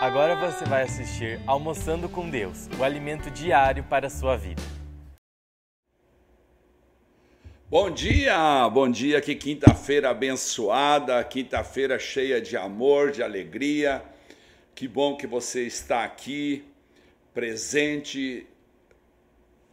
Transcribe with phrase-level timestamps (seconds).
[0.00, 4.62] Agora você vai assistir Almoçando com Deus, o alimento diário para a sua vida.
[7.68, 14.02] Bom dia, bom dia, que quinta-feira abençoada, quinta-feira cheia de amor, de alegria.
[14.74, 16.64] Que bom que você está aqui,
[17.34, 18.46] presente,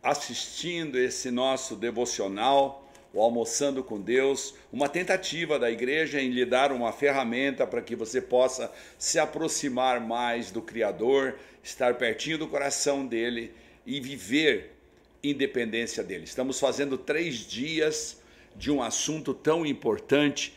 [0.04, 6.72] assistindo esse nosso devocional o Almoçando com Deus, uma tentativa da igreja em lhe dar
[6.72, 13.06] uma ferramenta para que você possa se aproximar mais do Criador, estar pertinho do coração
[13.06, 13.54] dele
[13.86, 14.76] e viver
[15.24, 16.26] independência dele.
[16.26, 18.22] Estamos fazendo três dias
[18.56, 20.54] de um assunto tão importante,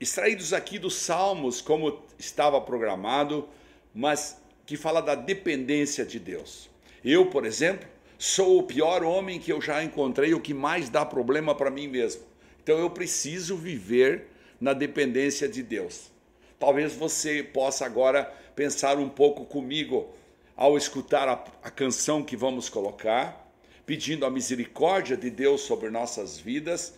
[0.00, 3.48] extraídos aqui dos Salmos, como estava programado,
[3.94, 6.68] mas que fala da dependência de Deus.
[7.04, 7.88] Eu, por exemplo,
[8.24, 11.86] sou o pior homem que eu já encontrei, o que mais dá problema para mim
[11.86, 12.22] mesmo.
[12.62, 14.28] Então eu preciso viver
[14.58, 16.10] na dependência de Deus.
[16.58, 18.24] Talvez você possa agora
[18.56, 20.08] pensar um pouco comigo
[20.56, 23.46] ao escutar a, a canção que vamos colocar,
[23.84, 26.94] pedindo a misericórdia de Deus sobre nossas vidas,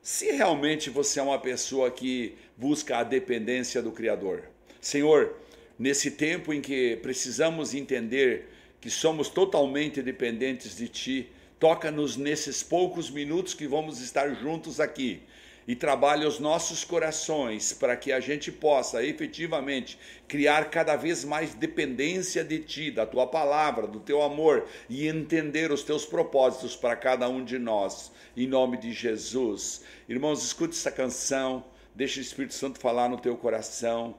[0.00, 4.44] se realmente você é uma pessoa que busca a dependência do Criador.
[4.80, 5.36] Senhor,
[5.78, 8.48] nesse tempo em que precisamos entender
[8.80, 11.32] que somos totalmente dependentes de Ti.
[11.58, 15.22] Toca-nos nesses poucos minutos que vamos estar juntos aqui
[15.68, 21.54] e trabalhe os nossos corações para que a gente possa efetivamente criar cada vez mais
[21.54, 26.96] dependência de Ti, da Tua palavra, do Teu amor e entender os Teus propósitos para
[26.96, 28.10] cada um de nós.
[28.36, 29.82] Em nome de Jesus.
[30.08, 31.64] Irmãos, escute essa canção,
[31.94, 34.16] deixe o Espírito Santo falar no teu coração,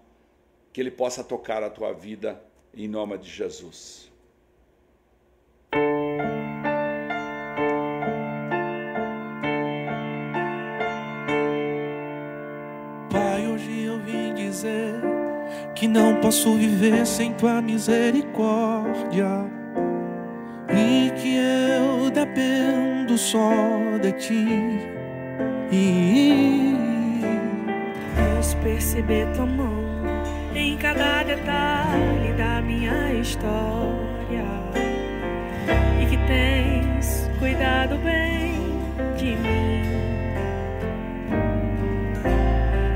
[0.72, 2.42] que ele possa tocar a tua vida,
[2.74, 4.11] em nome de Jesus.
[15.82, 19.50] Que não posso viver sem tua misericórdia
[20.70, 23.50] e que eu dependo só
[24.00, 24.46] de ti.
[25.72, 26.76] E
[28.36, 29.84] posso perceber tua mão
[30.54, 34.46] em cada detalhe da minha história
[36.00, 38.51] e que tens cuidado bem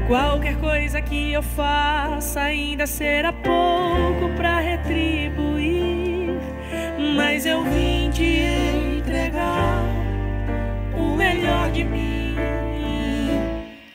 [0.07, 6.39] Qualquer coisa que eu faça ainda será pouco para retribuir,
[7.15, 8.39] mas eu vim te
[8.99, 9.83] entregar
[10.95, 12.35] o melhor de mim.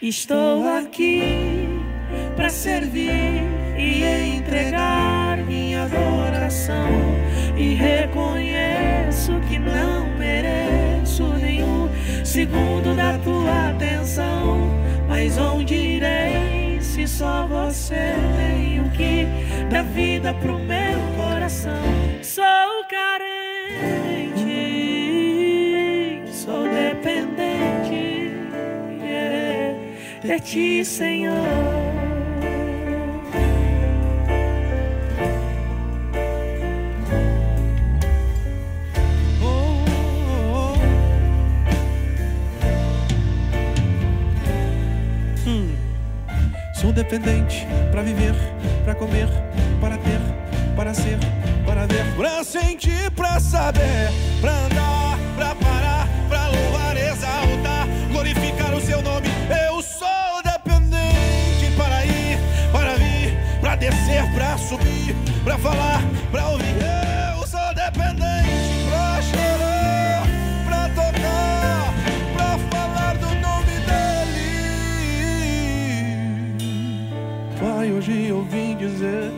[0.02, 1.68] Estou aqui
[2.34, 3.44] para servir
[3.78, 4.02] e
[4.36, 6.88] entregar minha adoração.
[7.56, 11.88] E reconheço que não mereço nenhum
[12.24, 14.79] segundo da tua atenção
[15.22, 19.26] mas onde irei se só você tem o que
[19.70, 21.82] dá vida pro meu coração?
[22.22, 22.42] Sou
[22.88, 23.12] carente,
[26.32, 28.32] sou dependente
[29.02, 29.76] yeah,
[30.22, 31.99] de ti, Senhor.
[46.92, 48.34] Dependente para viver,
[48.84, 49.28] para comer,
[49.80, 50.20] para ter,
[50.76, 51.18] para ser,
[51.64, 55.18] para ver, para sentir, para saber, para andar,
[79.00, 79.32] dizer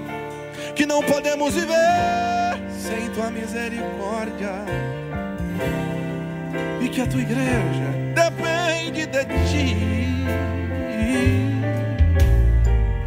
[0.75, 4.50] que não podemos viver sem tua misericórdia.
[6.81, 9.77] E que a tua igreja depende de ti.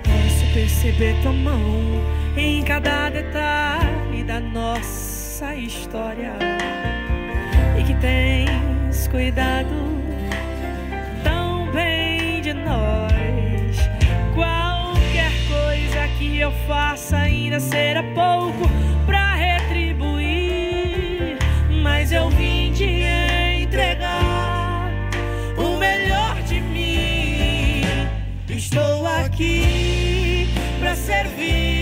[0.03, 2.01] Posso perceber tua mão
[2.37, 6.33] em cada detalhe da nossa história.
[7.77, 9.75] E que tens cuidado
[11.23, 13.04] tão bem de nós
[16.29, 18.67] que eu faça ainda será pouco
[19.05, 21.37] para retribuir,
[21.83, 23.03] mas eu vim te
[23.61, 24.89] entregar
[25.55, 27.83] o melhor de mim.
[28.49, 30.47] Estou aqui
[30.79, 31.74] para servir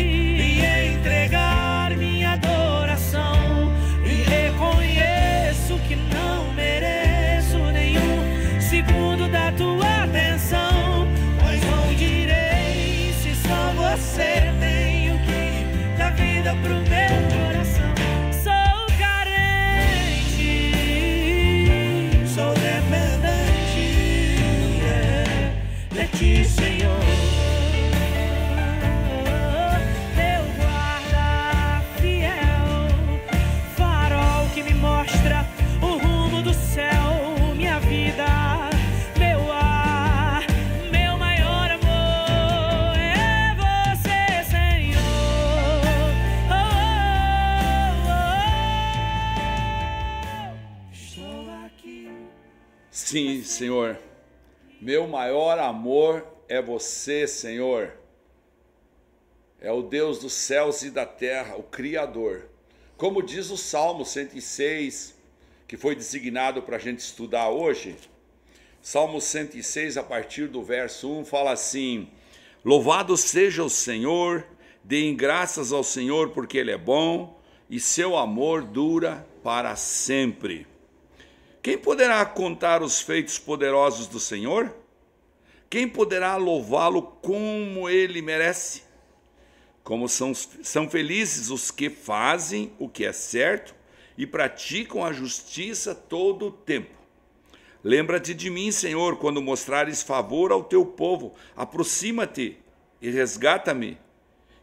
[14.23, 16.55] você tem o que da vida.
[16.61, 17.32] pro meu
[53.13, 53.99] Sim, Senhor.
[54.81, 57.93] Meu maior amor é você, Senhor.
[59.61, 62.49] É o Deus dos céus e da terra, o Criador.
[62.97, 65.15] Como diz o Salmo 106,
[65.67, 67.95] que foi designado para a gente estudar hoje.
[68.81, 72.09] Salmo 106, a partir do verso 1, fala assim:
[72.65, 74.43] Louvado seja o Senhor,
[74.83, 77.39] deem graças ao Senhor, porque Ele é bom
[77.69, 80.72] e seu amor dura para sempre.
[81.63, 84.75] Quem poderá contar os feitos poderosos do Senhor?
[85.69, 88.83] Quem poderá louvá-lo como ele merece?
[89.81, 93.73] Como são, são felizes os que fazem o que é certo
[94.17, 96.93] e praticam a justiça todo o tempo.
[97.81, 101.33] Lembra-te de mim, Senhor, quando mostrares favor ao teu povo.
[101.55, 102.57] Aproxima-te
[103.01, 103.97] e resgata-me,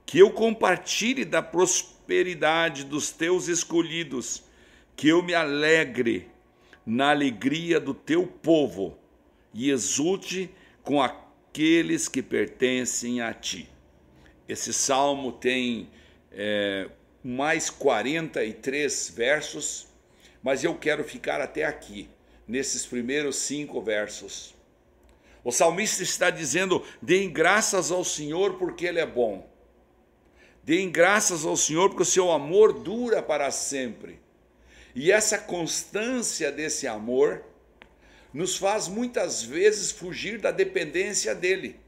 [0.04, 4.42] que eu compartilhe da prosperidade dos teus escolhidos,
[4.94, 6.30] que eu me alegre
[6.84, 8.96] na alegria do teu povo
[9.52, 10.50] e exulte
[10.82, 13.68] com aqueles que pertencem a ti.
[14.48, 15.88] Esse salmo tem
[16.32, 16.88] é,
[17.22, 19.86] mais 43 versos,
[20.42, 22.08] mas eu quero ficar até aqui,
[22.48, 24.54] nesses primeiros cinco versos.
[25.44, 29.48] O salmista está dizendo: deem graças ao Senhor porque Ele é bom.
[30.62, 34.20] Deem graças ao Senhor porque o seu amor dura para sempre.
[34.94, 37.44] E essa constância desse amor
[38.32, 41.78] nos faz muitas vezes fugir da dependência dele.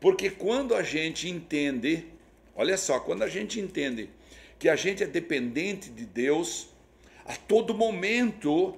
[0.00, 2.06] Porque quando a gente entende,
[2.54, 4.08] olha só, quando a gente entende
[4.58, 6.68] que a gente é dependente de Deus,
[7.24, 8.76] a todo momento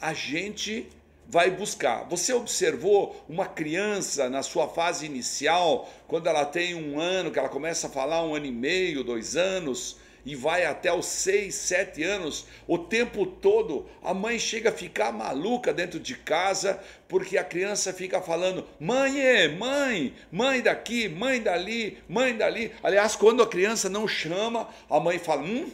[0.00, 0.88] a gente
[1.26, 2.04] vai buscar.
[2.08, 7.48] Você observou uma criança na sua fase inicial, quando ela tem um ano, que ela
[7.48, 12.02] começa a falar um ano e meio, dois anos, e vai até os seis, sete
[12.02, 17.44] anos, o tempo todo a mãe chega a ficar maluca dentro de casa porque a
[17.44, 22.72] criança fica falando: mãe, é, mãe, mãe daqui, mãe dali, mãe dali.
[22.82, 25.70] Aliás, quando a criança não chama, a mãe fala: hum,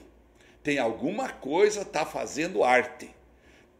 [0.62, 3.19] tem alguma coisa, tá fazendo arte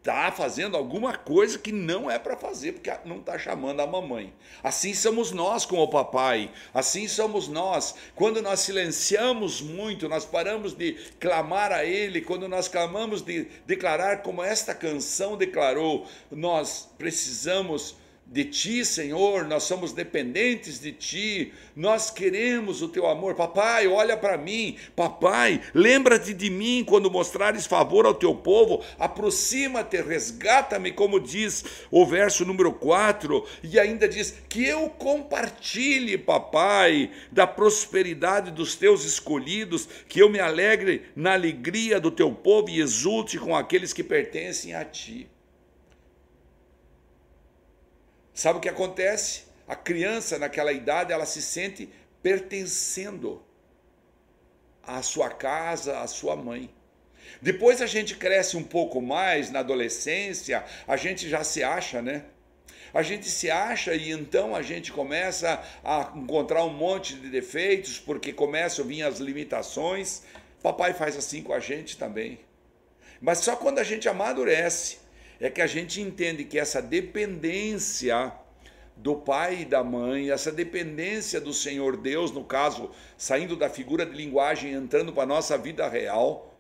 [0.01, 4.33] está fazendo alguma coisa que não é para fazer, porque não está chamando a mamãe.
[4.63, 7.95] Assim somos nós com o papai, assim somos nós.
[8.15, 14.23] Quando nós silenciamos muito, nós paramos de clamar a Ele, quando nós clamamos de declarar
[14.23, 18.00] como esta canção declarou, nós precisamos
[18.31, 23.35] de ti, Senhor, nós somos dependentes de ti, nós queremos o teu amor.
[23.35, 30.01] Papai, olha para mim, papai, lembra-te de mim quando mostrares favor ao teu povo, aproxima-te,
[30.01, 37.49] resgata-me, como diz o verso número 4, e ainda diz: que eu compartilhe, papai, da
[37.49, 43.39] prosperidade dos teus escolhidos, que eu me alegre na alegria do teu povo e exulte
[43.39, 45.29] com aqueles que pertencem a ti.
[48.41, 49.43] Sabe o que acontece?
[49.69, 51.91] A criança naquela idade ela se sente
[52.23, 53.45] pertencendo
[54.83, 56.73] à sua casa, à sua mãe.
[57.43, 62.25] Depois a gente cresce um pouco mais na adolescência, a gente já se acha, né?
[62.95, 67.99] A gente se acha e então a gente começa a encontrar um monte de defeitos
[67.99, 70.23] porque começam a vir as limitações.
[70.63, 72.41] Papai faz assim com a gente também.
[73.21, 74.97] Mas só quando a gente amadurece
[75.41, 78.33] é que a gente entende que essa dependência
[78.95, 84.05] do pai e da mãe, essa dependência do Senhor Deus, no caso, saindo da figura
[84.05, 86.55] de linguagem, entrando para a nossa vida real,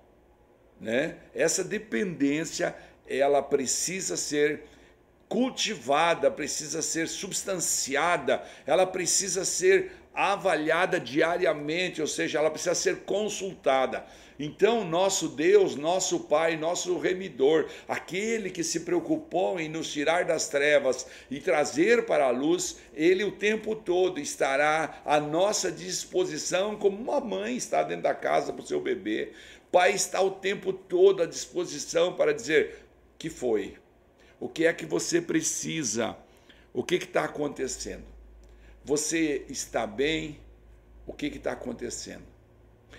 [0.80, 1.16] né?
[1.34, 2.74] Essa dependência,
[3.06, 4.62] ela precisa ser
[5.30, 14.04] cultivada, precisa ser substanciada, ela precisa ser avaliada diariamente, ou seja, ela precisa ser consultada.
[14.40, 20.48] Então, nosso Deus, nosso Pai, nosso remidor, aquele que se preocupou em nos tirar das
[20.48, 27.00] trevas e trazer para a luz, ele o tempo todo estará à nossa disposição, como
[27.00, 29.30] uma mãe está dentro da casa para o seu bebê.
[29.70, 32.84] Pai está o tempo todo à disposição para dizer:
[33.16, 33.79] que foi?
[34.40, 36.16] O que é que você precisa?
[36.72, 38.04] O que está acontecendo?
[38.82, 40.40] Você está bem?
[41.06, 42.24] O que está acontecendo?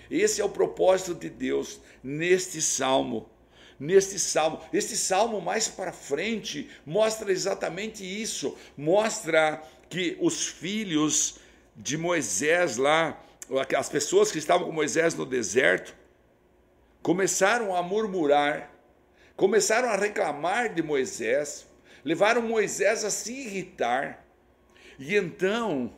[0.08, 3.28] Esse é o propósito de Deus neste salmo.
[3.80, 11.40] Neste salmo, este salmo mais para frente mostra exatamente isso, mostra que os filhos
[11.74, 13.20] de Moisés lá,
[13.76, 15.96] as pessoas que estavam com Moisés no deserto,
[17.02, 18.71] começaram a murmurar,
[19.42, 21.66] começaram a reclamar de Moisés,
[22.04, 24.24] levaram Moisés a se irritar.
[24.96, 25.92] E então,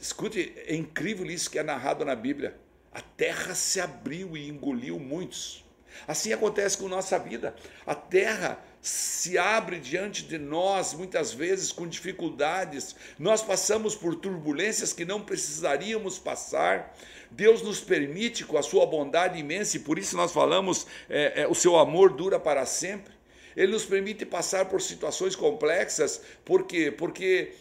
[0.00, 2.58] escute, é incrível isso que é narrado na Bíblia.
[2.92, 5.64] A terra se abriu e engoliu muitos.
[6.04, 7.54] Assim acontece com nossa vida.
[7.86, 12.96] A terra se abre diante de nós, muitas vezes com dificuldades.
[13.18, 16.96] Nós passamos por turbulências que não precisaríamos passar.
[17.30, 21.48] Deus nos permite, com a sua bondade imensa, e por isso nós falamos, é, é,
[21.48, 23.12] o seu amor dura para sempre.
[23.54, 26.90] Ele nos permite passar por situações complexas, por quê?
[26.90, 27.52] Porque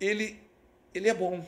[0.00, 0.38] ele,
[0.94, 1.44] ele é bom.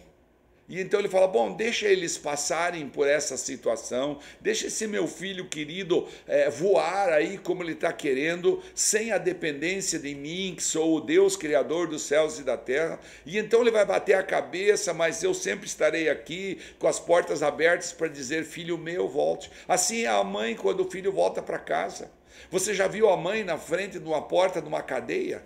[0.70, 5.48] E então ele fala: bom, deixa eles passarem por essa situação, deixa esse meu filho
[5.48, 10.96] querido é, voar aí como ele está querendo, sem a dependência de mim, que sou
[10.96, 13.00] o Deus Criador dos céus e da terra.
[13.26, 17.42] E então ele vai bater a cabeça, mas eu sempre estarei aqui com as portas
[17.42, 19.50] abertas para dizer: filho meu, volte.
[19.66, 22.12] Assim é a mãe quando o filho volta para casa.
[22.48, 25.42] Você já viu a mãe na frente de uma porta de uma cadeia?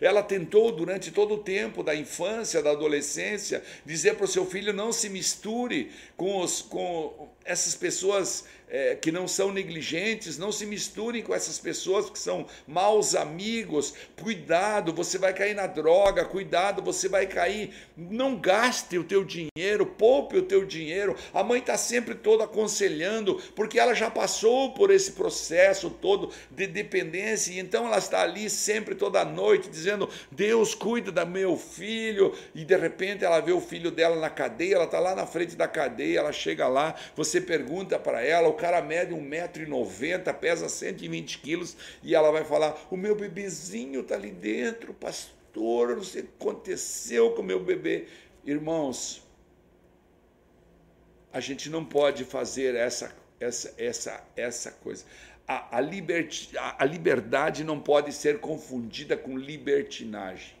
[0.00, 4.72] Ela tentou durante todo o tempo da infância, da adolescência, dizer para o seu filho
[4.72, 10.66] não se misture com, os, com essas pessoas é, que não são negligentes, não se
[10.66, 13.94] misturem com essas pessoas que são maus amigos.
[14.20, 17.72] Cuidado, você vai cair na droga, cuidado, você vai cair.
[17.96, 21.16] Não gaste o teu dinheiro, poupe o teu dinheiro.
[21.32, 26.66] A mãe está sempre toda aconselhando, porque ela já passou por esse processo todo de
[26.66, 29.85] dependência, e então ela está ali sempre toda noite dizendo:
[30.30, 34.74] Deus cuida do meu filho, e de repente ela vê o filho dela na cadeia,
[34.74, 38.82] ela está lá na frente da cadeia, ela chega lá, você pergunta para ela, cara
[38.82, 44.92] mede 1,90m, pesa 120 quilos, e ela vai falar: O meu bebezinho está ali dentro,
[44.92, 48.06] pastor, não sei o que aconteceu com o meu bebê.
[48.44, 49.22] Irmãos,
[51.32, 55.04] a gente não pode fazer essa, essa, essa, essa coisa.
[55.46, 60.56] A, a, a liberdade não pode ser confundida com libertinagem.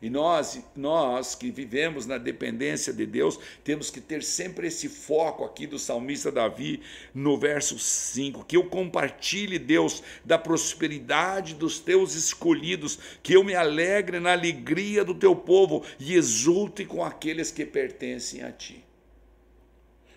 [0.00, 5.44] E nós, nós que vivemos na dependência de Deus, temos que ter sempre esse foco
[5.44, 6.80] aqui do salmista Davi
[7.12, 13.56] no verso 5, que eu compartilhe, Deus, da prosperidade dos teus escolhidos, que eu me
[13.56, 18.84] alegre na alegria do teu povo e exulte com aqueles que pertencem a ti.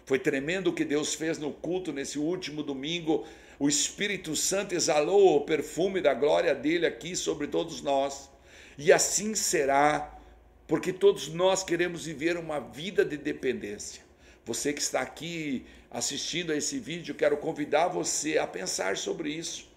[0.05, 3.25] Foi tremendo o que Deus fez no culto nesse último domingo.
[3.61, 8.27] O Espírito Santo exalou o perfume da glória dele aqui sobre todos nós.
[8.75, 10.19] E assim será,
[10.65, 14.01] porque todos nós queremos viver uma vida de dependência.
[14.45, 19.69] Você que está aqui assistindo a esse vídeo, quero convidar você a pensar sobre isso.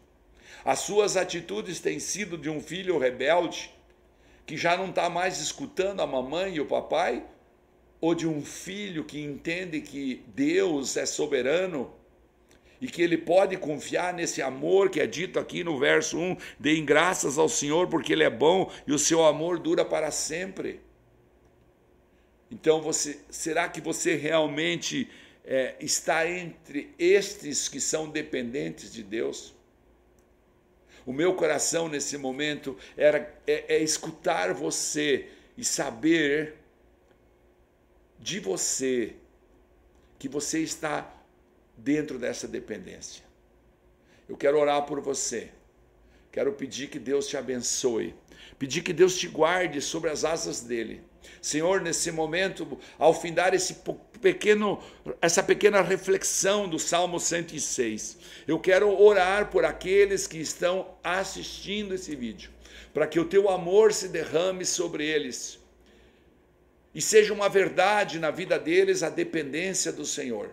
[0.64, 3.70] As suas atitudes têm sido de um filho rebelde
[4.46, 7.22] que já não está mais escutando a mamãe e o papai,
[8.00, 11.92] ou de um filho que entende que Deus é soberano
[12.84, 16.84] e que ele pode confiar nesse amor que é dito aqui no verso 1: deem
[16.84, 20.82] graças ao Senhor porque Ele é bom e o seu amor dura para sempre.
[22.50, 25.08] Então, você, será que você realmente
[25.46, 29.54] é, está entre estes que são dependentes de Deus?
[31.06, 36.56] O meu coração nesse momento era, é, é escutar você e saber
[38.18, 39.14] de você
[40.18, 41.10] que você está
[41.76, 43.24] dentro dessa dependência.
[44.28, 45.50] Eu quero orar por você.
[46.32, 48.14] Quero pedir que Deus te abençoe.
[48.58, 51.02] Pedir que Deus te guarde sobre as asas dele.
[51.40, 53.76] Senhor, nesse momento, ao findar esse
[54.20, 54.82] pequeno,
[55.20, 62.14] essa pequena reflexão do Salmo 106, eu quero orar por aqueles que estão assistindo esse
[62.14, 62.50] vídeo,
[62.92, 65.58] para que o teu amor se derrame sobre eles
[66.94, 70.50] e seja uma verdade na vida deles a dependência do Senhor.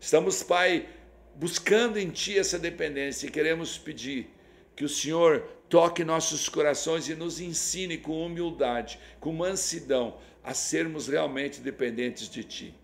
[0.00, 0.88] Estamos, Pai,
[1.34, 4.30] buscando em Ti essa dependência e queremos pedir
[4.74, 11.06] que o Senhor toque nossos corações e nos ensine com humildade, com mansidão, a sermos
[11.06, 12.74] realmente dependentes de Ti.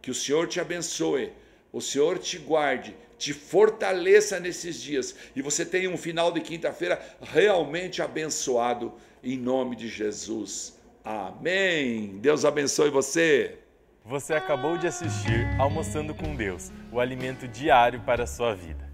[0.00, 1.32] Que o Senhor te abençoe,
[1.72, 7.02] o Senhor te guarde, te fortaleça nesses dias e você tenha um final de quinta-feira
[7.20, 10.78] realmente abençoado, em nome de Jesus.
[11.04, 12.18] Amém.
[12.20, 13.58] Deus abençoe você.
[14.04, 18.88] Você acabou de assistir Almoçando com Deus, o alimento diário para a sua vida.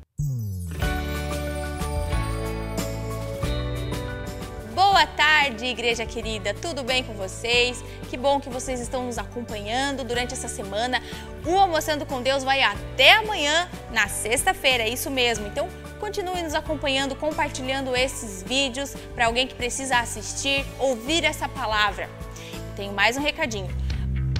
[4.74, 6.52] Boa tarde, igreja querida.
[6.54, 7.82] Tudo bem com vocês?
[8.10, 11.00] Que bom que vocês estão nos acompanhando durante essa semana.
[11.46, 15.46] O Almoçando com Deus vai até amanhã, na sexta-feira, é isso mesmo.
[15.46, 15.68] Então,
[16.00, 22.10] continue nos acompanhando, compartilhando esses vídeos para alguém que precisa assistir, ouvir essa palavra.
[22.74, 23.85] Tenho mais um recadinho.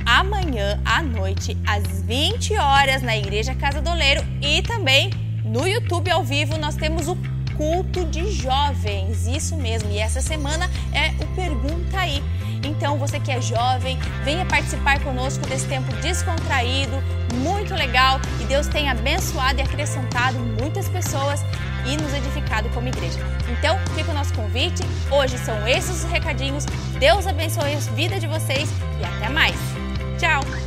[0.07, 5.11] Amanhã à noite, às 20 horas, na Igreja Casa do Oleiro e também
[5.45, 7.17] no YouTube ao vivo, nós temos o
[7.57, 9.27] culto de jovens.
[9.27, 9.91] Isso mesmo.
[9.91, 12.23] E essa semana é o Pergunta aí.
[12.65, 17.03] Então, você que é jovem, venha participar conosco desse tempo descontraído,
[17.35, 18.21] muito legal.
[18.41, 21.45] E Deus tem abençoado e acrescentado muitas pessoas
[21.85, 23.19] e nos edificado como igreja.
[23.51, 24.83] Então, fica o nosso convite.
[25.11, 26.65] Hoje são esses os recadinhos.
[26.99, 28.69] Deus abençoe a vida de vocês
[29.01, 29.76] e até mais.
[30.19, 30.66] Tchau!